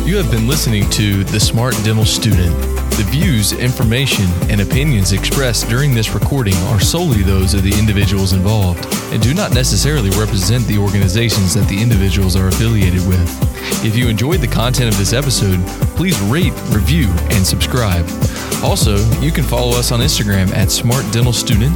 You 0.06 0.18
have 0.18 0.30
been 0.30 0.46
listening 0.46 0.90
to 0.90 1.24
The 1.24 1.40
Smart 1.40 1.74
Dental 1.84 2.04
Student. 2.04 2.81
The 2.96 3.08
views, 3.10 3.52
information, 3.52 4.26
and 4.50 4.60
opinions 4.60 5.12
expressed 5.12 5.68
during 5.68 5.94
this 5.94 6.10
recording 6.10 6.56
are 6.68 6.80
solely 6.80 7.22
those 7.22 7.54
of 7.54 7.62
the 7.62 7.72
individuals 7.78 8.34
involved 8.34 8.84
and 9.12 9.22
do 9.22 9.32
not 9.32 9.54
necessarily 9.54 10.10
represent 10.10 10.66
the 10.66 10.76
organizations 10.78 11.54
that 11.54 11.66
the 11.68 11.80
individuals 11.80 12.36
are 12.36 12.48
affiliated 12.48 13.06
with. 13.08 13.84
If 13.84 13.96
you 13.96 14.08
enjoyed 14.08 14.40
the 14.40 14.46
content 14.46 14.92
of 14.92 14.98
this 14.98 15.12
episode, 15.12 15.60
please 15.96 16.20
rate, 16.22 16.52
review, 16.68 17.08
and 17.30 17.46
subscribe. 17.46 18.06
Also, 18.62 18.96
you 19.20 19.32
can 19.32 19.44
follow 19.44 19.78
us 19.78 19.90
on 19.90 20.00
Instagram 20.00 20.52
at 20.52 20.70
Smart 20.70 21.10
Dental 21.12 21.32
Student 21.32 21.74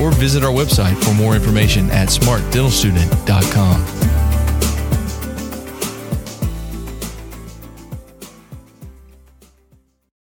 or 0.00 0.12
visit 0.12 0.44
our 0.44 0.52
website 0.52 0.96
for 1.04 1.12
more 1.14 1.34
information 1.34 1.90
at 1.90 2.08
smartdentalstudent.com. 2.08 4.21